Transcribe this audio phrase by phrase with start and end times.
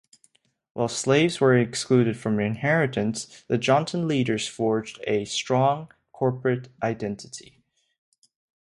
[0.73, 7.61] While slaves were excluded from inheritance, the Jonton leaders forged a strong corporate identity.